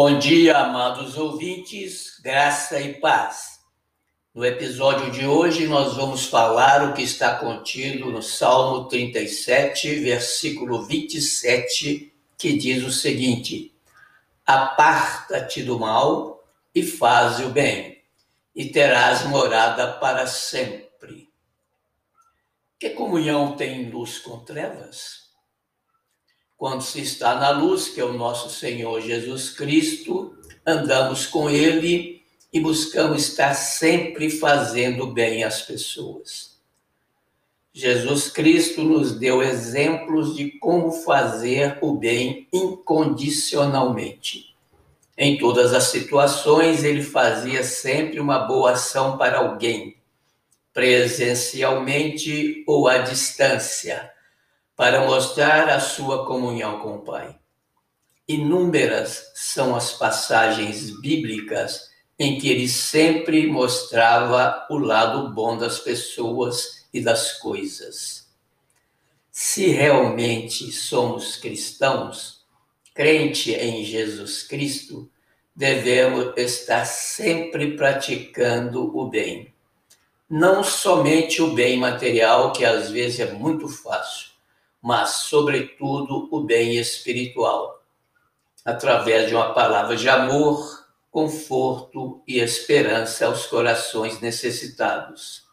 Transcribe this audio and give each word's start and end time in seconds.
Bom 0.00 0.16
dia, 0.16 0.56
amados 0.58 1.16
ouvintes, 1.16 2.20
graça 2.22 2.80
e 2.80 3.00
paz. 3.00 3.58
No 4.32 4.44
episódio 4.46 5.10
de 5.10 5.26
hoje, 5.26 5.66
nós 5.66 5.96
vamos 5.96 6.26
falar 6.26 6.88
o 6.88 6.94
que 6.94 7.02
está 7.02 7.34
contido 7.34 8.08
no 8.08 8.22
Salmo 8.22 8.84
37, 8.84 9.96
versículo 9.96 10.84
27, 10.84 12.14
que 12.38 12.56
diz 12.56 12.84
o 12.84 12.92
seguinte: 12.92 13.74
Aparta-te 14.46 15.64
do 15.64 15.80
mal 15.80 16.46
e 16.72 16.84
faz 16.84 17.40
o 17.40 17.48
bem, 17.48 18.00
e 18.54 18.66
terás 18.66 19.24
morada 19.24 19.94
para 19.94 20.28
sempre. 20.28 21.28
Que 22.78 22.90
comunhão 22.90 23.56
tem 23.56 23.90
luz 23.90 24.20
com 24.20 24.38
trevas? 24.44 25.27
Quando 26.58 26.82
se 26.82 27.00
está 27.00 27.36
na 27.36 27.48
luz, 27.50 27.88
que 27.88 28.00
é 28.00 28.04
o 28.04 28.14
nosso 28.14 28.50
Senhor 28.50 29.00
Jesus 29.00 29.50
Cristo, 29.50 30.36
andamos 30.66 31.24
com 31.24 31.48
Ele 31.48 32.20
e 32.52 32.58
buscamos 32.58 33.28
estar 33.28 33.54
sempre 33.54 34.28
fazendo 34.28 35.06
bem 35.06 35.44
às 35.44 35.62
pessoas. 35.62 36.58
Jesus 37.72 38.28
Cristo 38.28 38.82
nos 38.82 39.12
deu 39.12 39.40
exemplos 39.40 40.34
de 40.34 40.50
como 40.58 40.90
fazer 40.90 41.78
o 41.80 41.94
bem 41.94 42.48
incondicionalmente. 42.52 44.56
Em 45.16 45.38
todas 45.38 45.72
as 45.72 45.84
situações, 45.84 46.82
ele 46.82 47.04
fazia 47.04 47.62
sempre 47.62 48.18
uma 48.18 48.40
boa 48.40 48.72
ação 48.72 49.16
para 49.16 49.38
alguém, 49.38 49.96
presencialmente 50.72 52.64
ou 52.66 52.88
à 52.88 52.98
distância 52.98 54.10
para 54.78 55.04
mostrar 55.04 55.68
a 55.70 55.80
sua 55.80 56.24
comunhão 56.24 56.78
com 56.78 56.94
o 56.94 57.00
Pai. 57.00 57.36
Inúmeras 58.28 59.32
são 59.34 59.74
as 59.74 59.94
passagens 59.94 61.00
bíblicas 61.00 61.90
em 62.16 62.38
que 62.38 62.48
ele 62.48 62.68
sempre 62.68 63.48
mostrava 63.48 64.68
o 64.70 64.78
lado 64.78 65.34
bom 65.34 65.58
das 65.58 65.80
pessoas 65.80 66.86
e 66.94 67.00
das 67.00 67.32
coisas. 67.40 68.28
Se 69.32 69.66
realmente 69.66 70.70
somos 70.70 71.34
cristãos, 71.34 72.46
crente 72.94 73.52
em 73.54 73.84
Jesus 73.84 74.44
Cristo, 74.44 75.10
devemos 75.56 76.34
estar 76.36 76.84
sempre 76.84 77.76
praticando 77.76 78.96
o 78.96 79.08
bem. 79.08 79.52
Não 80.30 80.62
somente 80.62 81.42
o 81.42 81.52
bem 81.52 81.76
material, 81.76 82.52
que 82.52 82.64
às 82.64 82.90
vezes 82.90 83.18
é 83.18 83.32
muito 83.32 83.66
fácil, 83.66 84.37
mas, 84.88 85.10
sobretudo, 85.10 86.30
o 86.30 86.40
bem 86.40 86.78
espiritual, 86.78 87.84
através 88.64 89.28
de 89.28 89.34
uma 89.34 89.52
palavra 89.52 89.94
de 89.94 90.08
amor, 90.08 90.82
conforto 91.10 92.22
e 92.26 92.38
esperança 92.38 93.26
aos 93.26 93.44
corações 93.44 94.18
necessitados. 94.18 95.46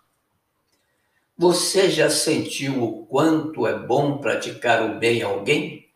Você 1.38 1.89
já 1.89 2.09
sentiu 2.09 2.81
o 2.81 3.06
quanto 3.08 3.67
é 3.67 3.78
bom 3.78 4.19
praticar 4.19 4.81
o 4.89 5.00
bem 5.00 5.22
a 5.22 5.28
alguém? 5.28 5.89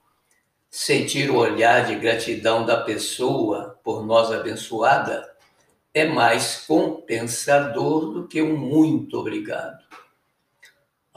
Sentir 0.70 1.32
o 1.32 1.38
olhar 1.38 1.88
de 1.88 1.96
gratidão 1.96 2.66
da 2.66 2.82
pessoa 2.84 3.80
por 3.86 4.06
nós 4.06 4.34
abençoada 4.34 5.34
é 5.94 6.06
mais 6.06 6.66
compensador 6.68 8.12
do 8.12 8.28
que 8.28 8.42
um 8.42 8.58
muito 8.58 9.18
obrigado. 9.18 9.80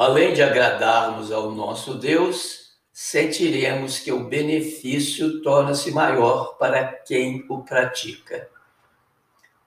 Além 0.02 0.34
de 0.34 0.42
agradarmos 0.42 1.30
ao 1.30 1.52
nosso 1.52 1.94
Deus, 1.94 2.72
sentiremos 2.92 4.00
que 4.00 4.10
o 4.10 4.24
benefício 4.24 5.40
torna-se 5.42 5.92
maior 5.92 6.56
para 6.58 6.84
quem 6.84 7.46
o 7.48 7.62
pratica. 7.62 8.50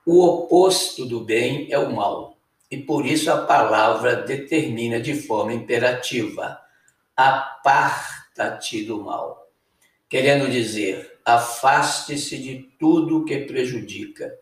O 0.05 0.25
oposto 0.25 1.05
do 1.05 1.21
bem 1.21 1.71
é 1.71 1.79
o 1.79 1.95
mal, 1.95 2.35
e 2.69 2.75
por 2.75 3.05
isso 3.05 3.31
a 3.31 3.45
palavra 3.45 4.17
determina 4.17 4.99
de 4.99 5.13
forma 5.13 5.53
imperativa: 5.53 6.59
aparta-te 7.15 8.83
do 8.83 9.01
mal. 9.05 9.49
Querendo 10.09 10.51
dizer, 10.51 11.17
afaste-se 11.23 12.37
de 12.39 12.75
tudo 12.77 13.23
que 13.23 13.37
prejudica 13.45 14.37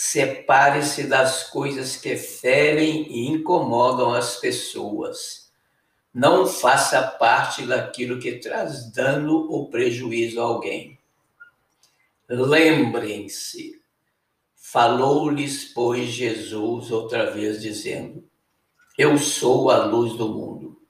Separe-se 0.00 1.08
das 1.08 1.42
coisas 1.50 1.96
que 1.96 2.14
ferem 2.14 3.10
e 3.10 3.26
incomodam 3.26 4.14
as 4.14 4.36
pessoas. 4.36 5.50
Não 6.14 6.46
faça 6.46 7.02
parte 7.02 7.66
daquilo 7.66 8.20
que 8.20 8.36
traz 8.36 8.92
dano 8.92 9.50
ou 9.50 9.68
prejuízo 9.68 10.40
a 10.40 10.44
alguém. 10.44 10.96
Lembrem-se, 12.28 13.82
falou-lhes, 14.54 15.64
pois, 15.74 16.10
Jesus 16.10 16.92
outra 16.92 17.32
vez, 17.32 17.60
dizendo: 17.60 18.22
Eu 18.96 19.18
sou 19.18 19.68
a 19.68 19.84
luz 19.84 20.16
do 20.16 20.28
mundo. 20.28 20.80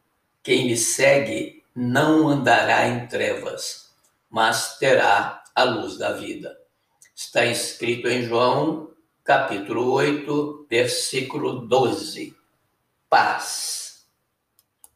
Quem 0.43 0.67
me 0.67 0.77
segue 0.77 1.65
não 1.75 2.29
andará 2.29 2.87
em 2.87 3.07
trevas, 3.07 3.91
mas 4.29 4.77
terá 4.77 5.43
a 5.55 5.65
luz 5.65 5.97
da 5.97 6.13
vida. 6.13 6.55
Está 7.17 7.47
escrito 7.47 8.07
em 8.07 8.23
João 8.23 8.98
capítulo 9.29 9.93
8, 9.93 10.65
versículo 10.71 11.61
12. 11.67 12.33
Paz. 13.11 13.88